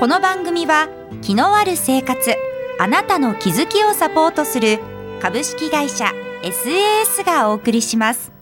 [0.00, 0.88] この番組は
[1.22, 2.34] 気のある生活
[2.80, 4.80] あなたの気づきをサポートする
[5.22, 6.06] 株式会社
[6.42, 8.32] SAS がお送りします。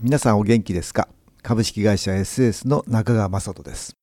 [0.00, 1.08] 皆さんお元気ですか？
[1.40, 3.94] 株式会社 SS の中川雅人です。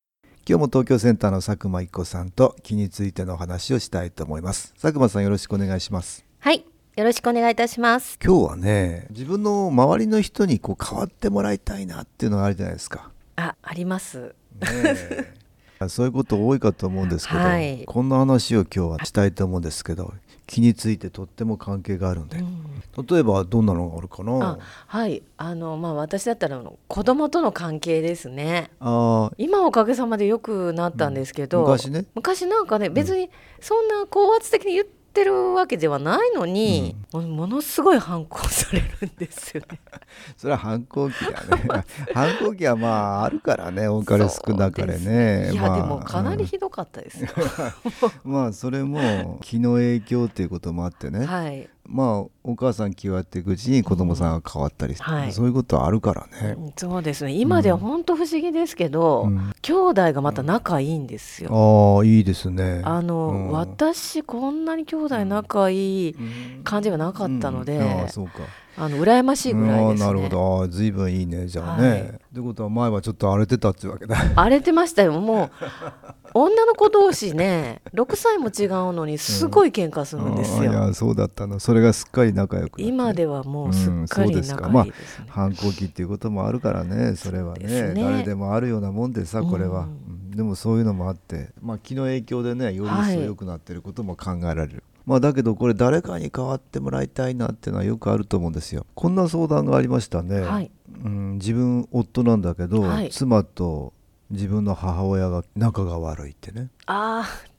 [0.48, 4.72] 今日も東京センターの佐久間一子さんと気についてのお話をしたいと思います。
[4.80, 6.24] 佐久間さんよろしくお願いします。
[6.40, 6.64] はい
[6.96, 8.18] よろしくお願いいたします。
[8.24, 13.10] 今日はね自分の周りの人にこう変わってもらいたいなっていうのがあるじゃないですか。
[13.36, 14.34] ああります。
[14.60, 15.33] ね
[15.84, 17.84] えそういうこと多いかと思うんですけど、はい。
[17.84, 20.12] こんな話を今日はしたいと思うんですけど
[20.46, 22.38] 気についてとっても関係があるんで、
[23.08, 24.32] 例えばどんなのがあるかな？
[24.46, 25.22] あはい。
[25.36, 28.70] あのまあ私だったら子供との関係ですね。
[28.80, 29.34] あー。
[29.38, 32.04] 今おかげさまで良くなったんですけど、昔ね。
[32.14, 39.78] 昔なんかね別にそんな高圧的に言ってるわけではないのに、もものすごい反抗されるんですよね。
[40.36, 41.84] それは反抗期だね。
[42.12, 42.88] 反抗期はま
[43.20, 45.52] ああるからね多かれ少なかれね。
[45.52, 45.76] いや、まあ。
[45.76, 47.28] でもかなりひどかったですよ。
[48.24, 48.32] うん。
[48.32, 55.32] まあそれも気の影響っていうこともあってね、はい、まあお母さん気わっていくうちに子供さんが変わったりして、はい。
[55.32, 57.32] そういうことはあるからね、うんそうですね。
[57.32, 59.52] 今では本当不思議ですけど、うん。
[59.62, 61.96] 兄弟がまた仲いいんですよ。
[61.98, 62.80] ああいいですね。
[62.84, 63.50] あの、うん。
[63.52, 66.16] 私こんなに兄弟仲いい
[66.64, 68.00] 感じがなかったので、うん。
[68.00, 68.40] ああそうか。
[68.76, 70.06] あの羨ましいぐらいですね。
[70.06, 70.60] ああなるほど。
[70.60, 72.00] ああ随分いいねじゃあね、はい。
[72.00, 72.04] っ
[72.34, 74.16] てことは前はちょっと荒れてたっていうわけだ。
[74.34, 75.12] 荒れてましたよ。
[75.20, 75.50] もう
[76.34, 80.72] 女の子同士ね6歳も違うのにすごい喧嘩するんですああいよ。
[80.72, 81.60] やそうだったの。
[81.60, 82.82] それがすっかり仲良くなって。
[82.82, 84.68] ね今ではもうすっかりうんそうですか。
[84.68, 85.26] 仲いいですね。
[85.28, 87.94] 反抗期っていうこともあるからねそれはね。
[87.94, 88.02] ね。
[88.02, 89.86] 誰でもあるようなもんでさこれは、うん。
[89.86, 98.84] うんでもそういうのもあって、まあ、気の影響でねより一層はい良くなってることも考えられる、まあだけどこれ誰かに変わってもらいたいなっていうのはよくあると思うんですよ。
[98.94, 100.70] こんな相談がありましたね、はい。
[101.04, 103.10] うん、自分夫なんだけど、はい。
[103.10, 103.92] 妻と
[104.30, 106.68] 自分の母親が仲が悪いってね。
[106.86, 107.54] ああ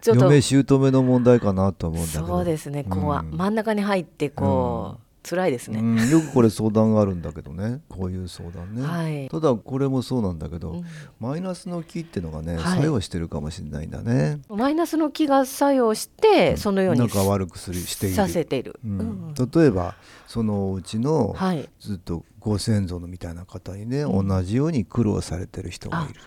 [0.00, 2.26] ちょっと嫁姑の問題かなと思うんだけど。
[2.26, 2.84] そうですね。
[2.84, 5.80] こう、うん真ん中に入ってこう、辛いですね。
[5.80, 7.80] うん、よくこれ相談があるんだけどね。
[7.88, 9.28] こういう相談ね、はい。
[9.28, 10.84] ただこれもそうなんだけど、うん。
[11.18, 12.62] マイナスの気っていうのがね、はい。
[12.76, 14.38] 作用してるかもしれないんだね。
[14.48, 18.16] マイナスの気が作用して、そのように仲悪くするしている。
[18.16, 18.78] させている。
[18.84, 18.98] うん。
[19.00, 19.34] うん。
[19.34, 19.96] 例えば
[20.28, 21.68] そのうちのはい。
[21.80, 26.20] ずっとご先祖のみたいな方にね、同じように苦労されてる人がいる、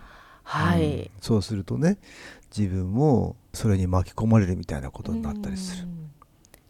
[0.43, 1.09] はい、うん。
[1.21, 1.97] そうするとね
[2.55, 5.87] 自分もそれに巻き込まれるみたいなことになったりする、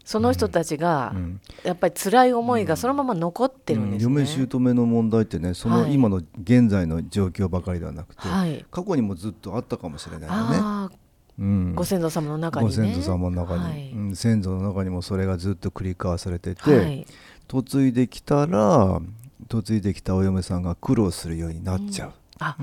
[0.04, 1.40] その人たちが、うん。
[1.64, 4.06] やっぱり辛い思いがそのまま残ってるんですね。
[4.06, 4.12] うん。
[4.20, 5.94] 嫁姑の問題ってねそのはい。
[5.94, 8.64] 今の現在の状況ばかりではなくて、はい。
[8.70, 10.96] 過去にもずっとあったかもしれないよね。
[11.38, 11.74] うん。
[11.74, 12.76] ご先祖様の中にね。
[12.76, 13.90] ご先祖様の中に、はい。
[13.90, 14.16] うん。
[14.16, 17.06] 先祖の中にもそれがずっと繰り返されてて、はい。
[17.52, 19.00] 嫁いできたら
[19.48, 22.56] 嫁いできたお嫁さんが苦労するようになっちゃう、あ、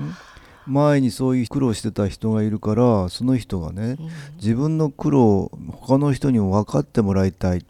[0.66, 4.08] 前にそういう苦労してた人がいるからその人がね、うん。
[4.36, 7.64] 自分の苦労他の人にも分かってもらいたい。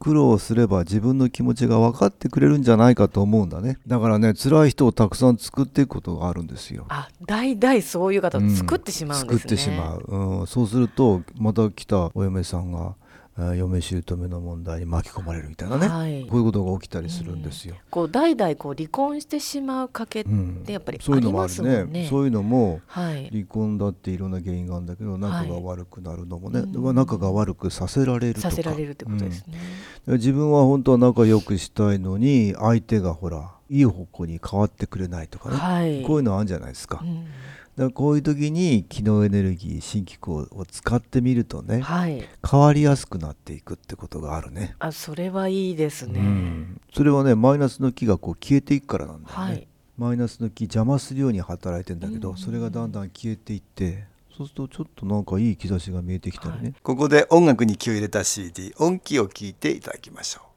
[0.00, 3.78] 苦労すれば自分の気持ちが分かってくれるんじゃないかと思うんだね。
[3.86, 6.84] だからね辛い人をたくさん作っていくことがあるんですよ。
[6.90, 9.38] あ、代々そういう方を作ってしまうんですね。
[9.38, 13.03] 作ってしまう、うん、そうするとまた来たお嫁さんが、えー
[13.36, 16.26] 嫁姑の問題に巻き込まれるみたいなね、はい。
[16.26, 17.74] こういうことが起きたりするんですよ。
[17.90, 21.78] こう代々こう離婚してしまう賭けっうんてやっぱりそういうのもあありますもんね。
[21.80, 22.06] るね。
[22.08, 23.28] そういうのもはい。
[23.30, 28.50] 離婚だっていろんな原因があるんだけど仲が悪くなるのもね、うん仲が悪くさせられるとか。
[28.50, 29.58] させられるってことですね。
[30.06, 30.14] うん。
[30.14, 36.02] 自分は本当は仲良くしたいのに相手がほらいい方向に変わってくれないとかね、はい。
[36.02, 37.30] こういうのあるんじゃないですか,、うんだか
[37.76, 42.24] らこういう時に気のエネルギー新機構を使ってみるとね、はい。
[42.48, 44.76] 変わりやすくなっていくってことがあるね。
[44.78, 46.20] あ、それはいいですね。
[46.20, 49.66] うんそれはねマイナスの気がこう消えていくからなんだよね、はい。
[49.98, 54.06] マイナスの気邪魔するように働いてんだけど、それがだんだん消えていって
[54.36, 60.53] そうするとちょっとなんかいい兆しが見えてきたりね、はいここで音楽に気を入れた CD 音気を聞いていただきましょう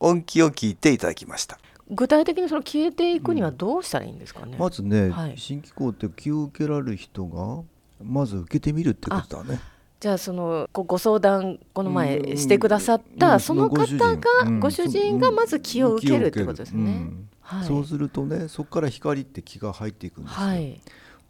[0.00, 1.58] 音気を聞いていただきました。
[1.90, 5.34] 具体的にその消えていくにはどうしたらいいんですかね、まずね、はい。
[5.36, 7.62] 新機構って気を受けられる人が
[8.02, 9.60] まず受けてみるってことだね。
[9.98, 12.36] じゃあそのごご相談この前うん。
[12.38, 13.40] してくださった、うん。
[13.40, 14.16] その方が
[14.46, 14.60] うん。
[14.60, 15.18] ご主人。
[15.18, 16.78] がまず気を受けるってことですね。
[16.78, 17.28] うん。
[17.42, 20.80] はい、そうするとねそこから光って気が入っていくんですよ、はい、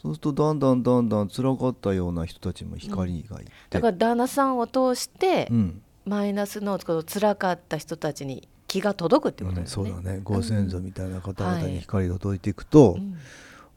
[0.03, 5.83] そうするとだんだんだんだん辛かったような人たちも光がいって、だから旦那さんを通して、うん。
[6.05, 9.91] マイナスのこの辛かった人たちに気が届くってことうんですね。
[9.91, 10.21] そうだね。
[10.23, 13.17] ご先祖みたいな方々はいに光が届いていくと、うん。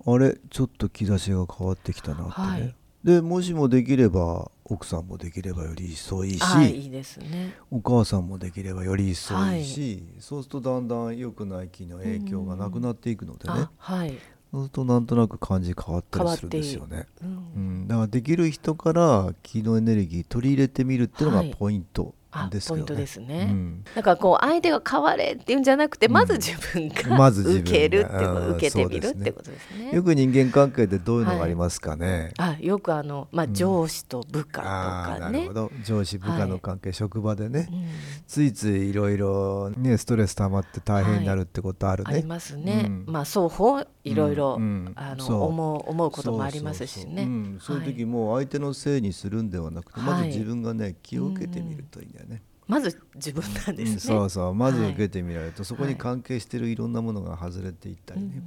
[0.06, 2.76] あれちょっと兆しが変わってきたなってね、はい。
[3.04, 7.56] でもしもできれば奥さんもできればより一層いいし、あいいですね。
[7.72, 14.16] お母さんもできればより一層いいし、そうするとだんだん良くない気の影響がなくなっていくのでね、あはい、
[14.52, 17.08] そうするとなんとなく感じ変わったりするんですよね。
[17.24, 17.84] う、うん。
[17.86, 21.50] ん、だからできる人から気のエネルギー取り入れてみるっていうのはい。
[21.50, 22.14] がポイント。
[22.14, 22.80] あですけどね。
[22.80, 23.48] ポイントですね。
[23.50, 23.84] うん。
[23.96, 27.64] なんかこう相手が変われっていうんじゃなくて、まず自分が受が。
[27.64, 29.92] けるっていううん受けてみるってことですね。
[29.92, 32.32] よく人間関係でどういうのがありますかね。
[32.38, 35.40] あよくあの、まあ、上司と部下とかね。
[35.40, 35.54] なるほ。
[35.54, 35.72] ど。
[35.84, 37.86] 上司部下の関係、職場でね、うん。
[38.28, 42.14] ついついいろいろねストレス溜まって大変になるってことあるね。
[42.14, 43.06] ありますね、うん。
[43.08, 44.64] まあ双方いろいろ、うん。
[44.64, 44.94] うん。
[44.96, 47.24] あの思う思うこともありますしね。
[47.24, 47.60] うん。
[47.62, 52.42] そういう時はいもう相手のせいにするんではなくて、まずはい自分がね気を受けてみるといいんだよね。
[52.68, 54.56] まず自分なんですね、うんそうそう。
[54.56, 58.42] まずはい受けてみられると、そこに関係してるいろんなものが外れていったりね,、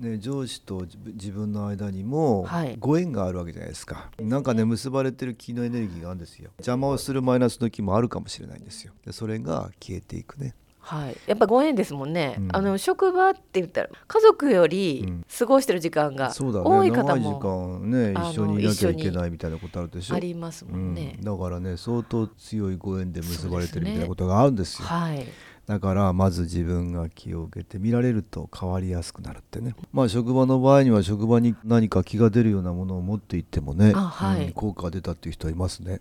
[0.00, 2.76] ね上司と自分の間にもはい。
[2.78, 4.64] ご縁があるわけじゃないですか、なんかね。
[4.64, 6.50] 結ばれてる気のエネルギーがあるんですよ。
[6.58, 8.92] 邪魔をするマイナスの気もあるかもしれないんですよ。
[9.06, 10.54] でそれが消えていくね
[10.88, 12.48] はい、やっぱご縁ですもんね、うん。
[12.52, 15.24] あの職場って言ったら家族よりうん。
[15.38, 20.14] 過ごしてる時間がそうだ多いね長い時方も間ね一緒にいなきゃいけないみたいなことあるでしょ。
[20.14, 21.16] ありますもんね。
[21.18, 24.88] うん、、だからね相当強いご縁で結ばれてるみたいなことがあるんですよ。
[24.88, 25.26] はい。
[25.66, 29.74] だからまず自分が気を受けて見られると変わりやすくなるってね。
[29.92, 34.46] まあ職場の場合には職場に何か気が出るようなものを持っていってもね、あはい。
[34.46, 36.00] うん効果が出たっていう人はいますね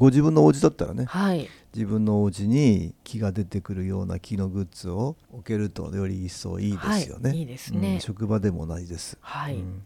[0.00, 1.48] ご自分のお家だったらねはい。
[1.74, 7.94] 自分のお家に気が出てくるような気のグッズを置けるとより一層いいですよね、はいいいですね。
[7.94, 9.84] うん職場でも同じです、はい、うん。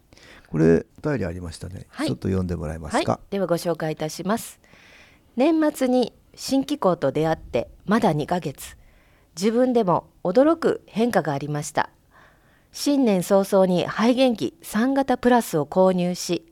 [0.49, 2.07] これお便りありましたね、はい。
[2.07, 3.05] ちょっと読んでもらえますはい。
[3.05, 4.59] か、、ではご紹介いたします。
[5.35, 8.77] 年末に新機構と出会ってまだ2ヶ月。
[9.35, 11.89] 自分でも驚く変化がありました。
[12.77, 16.45] 新年早々に肺元気3型プラスを購入し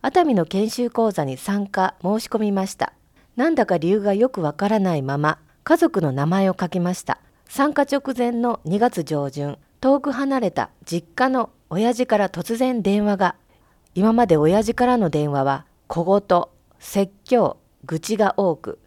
[0.00, 2.94] 熱海の研修講座に参加申し込みました
[3.36, 7.18] なんだか理由がよくわからないまま家族の名前を書きました。
[7.48, 13.36] 参加直前の2月上旬遠く離れた実家の親父から突然電話が。
[13.94, 16.44] 今まで親父からの電話は小言
[16.78, 18.78] 説教愚痴が多く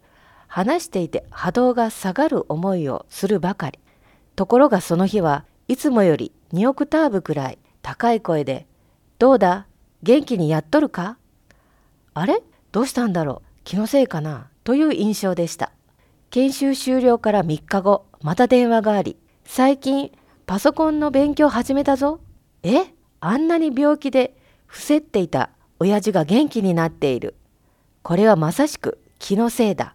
[0.46, 3.78] 話していて波動が下がる思いをするばかり。
[4.36, 8.66] ところがその日はいつもより2オクターブくらい高い声で
[9.18, 9.66] 「どうだ？
[10.02, 11.18] 元気にやっとるか?」
[12.14, 12.42] あれ？
[12.72, 13.48] どうしたんだろう？
[13.64, 14.49] 気のせいかな？
[14.64, 15.72] という印象でした。
[16.30, 20.12] 研修終了から3日後また電話があり最近
[20.46, 22.20] パソコンの勉強始めたぞ。
[22.62, 22.84] え？
[23.20, 24.36] あんなに病気で
[24.66, 27.34] 伏せっていた親父が元気になっている。
[28.02, 29.94] これはまさしく気のせいだ。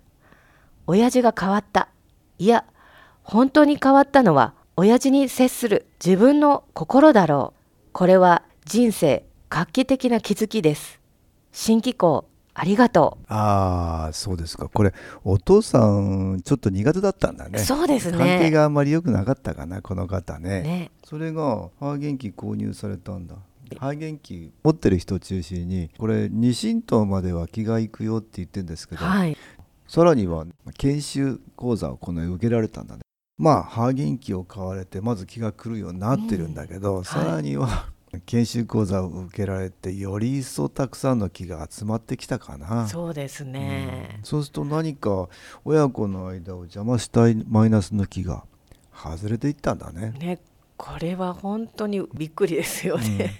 [0.87, 1.89] 親父が変わった。
[2.37, 2.65] いや
[3.23, 7.59] 本当に変わったのは親父に接する自分の心だろう。
[7.93, 10.99] これは人生画期的な気づきです。
[11.51, 12.25] 新機構
[12.57, 14.69] ありがとああそうですか。
[14.69, 14.93] これ
[15.25, 17.59] お父さんちょっと苦手だったんだう、ね。
[17.59, 18.17] そうですね。
[18.17, 20.61] 関係があんまり良くなかったかなこの方ね。
[20.61, 20.91] ね。
[21.03, 23.35] それが肺元気購入されたんだ。
[23.77, 29.37] 肺元気持ってる人を中心にこれ二神道までは気がいくよって言ってるんですけど、はい。
[29.85, 30.45] さらには
[30.77, 33.01] 研修講座をこの受けられたんだね。
[33.37, 37.89] まあ肺元気を買われてまず気が来るようになってるんだけど、さらには、
[38.25, 42.87] 研修講座を受けられてより一層たくさんの気が集まってきたかな。
[42.87, 45.29] そうですね、そうすると何か
[45.63, 48.43] 親子の間を邪魔したいマイナスの気が
[48.93, 50.13] 外れていったんだね。
[50.19, 50.39] ね
[50.77, 53.39] これは本当にびっくりですよね、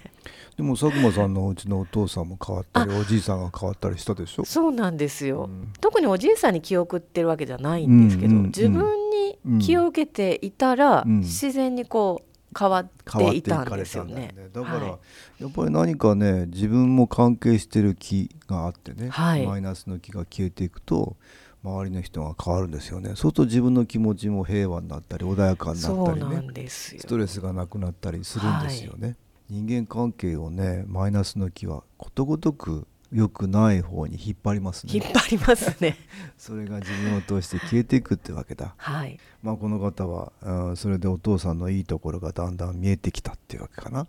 [0.56, 4.44] でも佐久間さんのお家のお父さんも変わったりおじいさんが変わったりしたでしょ？
[4.46, 5.72] そうなんですよ、うん。
[5.80, 11.20] 特におじいさんに気を送ってるわけじゃないんですけど、うんうんうん自分に気を受けていたら、うん。
[11.20, 12.25] 自然にこう
[12.58, 14.34] 変わってていいたんですよねね。
[14.52, 14.98] だから、は
[15.38, 21.16] いやっぱり何かね自分も関係してる気があってね、はいマイナスの気が消えていくと
[21.62, 23.10] 周りの人が変わるんですよね。
[23.10, 29.16] そうすると自分の気持ちも平和になったり穏やかになったりねそうなんですよストレスがなくなったりするんですよね。
[29.48, 34.92] 人間関係をねマイナスの気はことごとく良くない方に引っ張りますね。
[34.94, 35.96] 引っ張りますね。
[36.36, 38.74] それが自分を通して消えていくってわけだ。
[38.76, 39.18] はい。
[39.42, 44.06] まあこの方は、うんそれでお父さんのいいところがだんだん見えてきたっていうわけかな。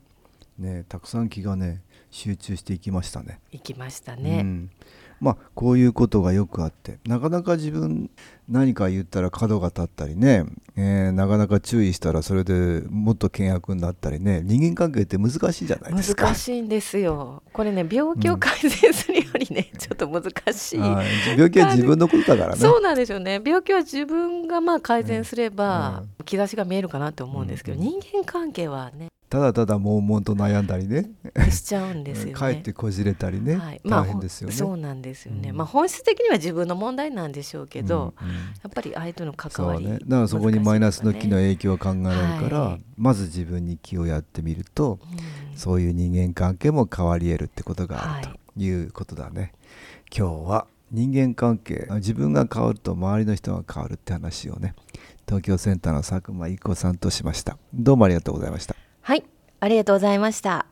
[0.57, 3.39] ねたくさん気がね集中していきましたね。
[3.51, 4.71] 行きましたうね、ん、
[5.19, 8.09] まあこういうことがよくあってなかなか自分
[8.49, 10.45] 何か言ったら角が立ったりね、
[10.75, 16.27] えーなかなか注意したらそれでもっと険悪になったりね人間関係って難しいじゃないですか。
[16.27, 17.43] 難しいんですよ。
[17.51, 20.79] これね病気を改善するよりね、ちょっと難しい。
[20.79, 22.61] 病気は自分のことだからね。
[22.61, 23.41] そうなんですよね。
[23.43, 27.83] 病気は自分がまあ改善すれば、兆しが見えるかなと思うんですけど、うん。
[27.83, 31.11] 人間関係はねただただ悶々と悩んだりね。
[31.51, 32.31] しちゃうんですよね。
[32.39, 34.55] かえってこじれたりね、はい、まあ大変ですよね。
[34.55, 35.57] そうなんですよね、うん。
[35.57, 38.33] まあ本質的には自分の問題なんでしょうけど、うんうん。
[38.35, 42.81] やっぱり相手の関わり、ね、だからそこにマイナスの気の影響を考えられるから、はい。
[42.95, 45.57] まず自分に気をやってみると、うん。
[45.57, 49.51] そういう人間関係も変わり得るってことがあるはということだね。
[50.15, 54.73] 今日は人間関係自分が変わると周りの人が変わるって話をね
[55.25, 57.57] 東京センターの佐久間一子さんとしました。
[57.73, 58.76] どうもありがとうございました。
[59.59, 60.67] ありがとうございました。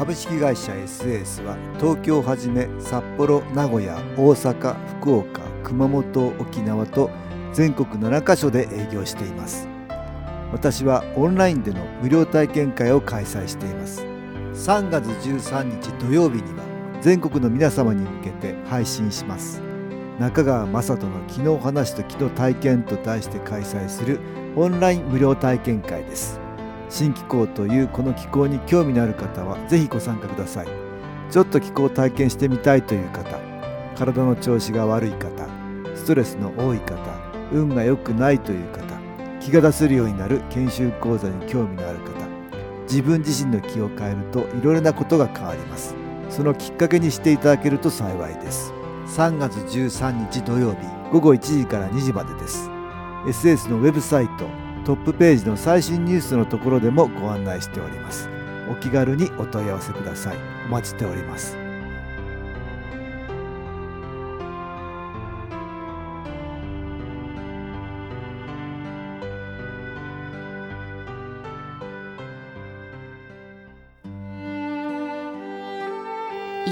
[0.00, 7.10] 株式会社 SS は東京をはじめ札幌名古屋大阪福岡熊本沖縄と
[7.52, 9.68] 全国7カ所で営業しています。
[10.52, 14.02] 私はオンラインでの無料体験会を開催しています。
[14.54, 16.69] 3月13日土曜日には
[17.00, 19.62] 全国の皆様に向けて配信します。
[20.18, 24.20] 中川雅人の「昨日話と昨日体験」と題して開催する
[24.54, 26.38] オンライン無料体験会です。
[26.90, 30.66] 新気候というこの気候に興味のある方はぜひご参加ください。
[31.30, 33.38] ちょっと気候を体験してみたいという方
[33.94, 35.46] 体の調子が悪い方
[35.94, 36.96] ストレスの多い方
[37.52, 38.82] 運が良くないという方
[39.40, 42.10] 気が出せるようになる研修講座に興味のある方
[42.82, 45.99] 自分自身の気を変えるといろいろなことが変わります。
[46.30, 48.72] そのきっかけにしていただけると幸いです。
[49.06, 50.78] 3月13日土曜日
[51.12, 52.70] 午後1時から2時までです。
[53.26, 54.46] SS のウェブサイト
[54.84, 58.28] トップページの最新ニュースのところでもご案内しております。
[58.70, 60.36] お気軽にお問い合わせください。
[60.66, 61.69] お待ちしております。